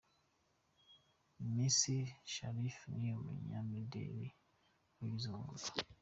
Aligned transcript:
Misi 1.53 1.97
Sharifa 2.33 2.85
ni 2.99 3.09
umunyamideli 3.19 4.27
wabigize 4.95 5.27
umwuga. 5.31 5.67